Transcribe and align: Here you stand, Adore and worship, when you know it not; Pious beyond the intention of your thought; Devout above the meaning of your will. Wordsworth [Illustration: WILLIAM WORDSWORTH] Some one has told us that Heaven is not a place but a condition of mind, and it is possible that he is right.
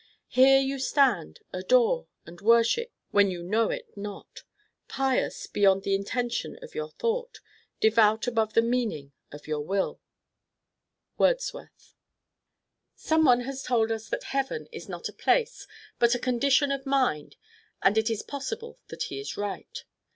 Here 0.29 0.57
you 0.59 0.79
stand, 0.79 1.41
Adore 1.53 2.07
and 2.25 2.41
worship, 2.41 2.91
when 3.11 3.29
you 3.29 3.43
know 3.43 3.69
it 3.69 3.95
not; 3.95 4.41
Pious 4.87 5.45
beyond 5.45 5.83
the 5.83 5.93
intention 5.93 6.57
of 6.63 6.73
your 6.73 6.89
thought; 6.89 7.39
Devout 7.79 8.25
above 8.25 8.53
the 8.55 8.63
meaning 8.63 9.11
of 9.31 9.45
your 9.45 9.61
will. 9.61 10.01
Wordsworth 11.19 11.93
[Illustration: 13.05 13.25
WILLIAM 13.25 13.25
WORDSWORTH] 13.25 13.25
Some 13.25 13.25
one 13.25 13.39
has 13.41 13.61
told 13.61 13.91
us 13.91 14.09
that 14.09 14.23
Heaven 14.23 14.67
is 14.71 14.89
not 14.89 15.07
a 15.07 15.13
place 15.13 15.67
but 15.99 16.15
a 16.15 16.17
condition 16.17 16.71
of 16.71 16.87
mind, 16.87 17.35
and 17.83 17.95
it 17.95 18.09
is 18.09 18.23
possible 18.23 18.79
that 18.87 19.03
he 19.03 19.19
is 19.19 19.37
right. 19.37 19.83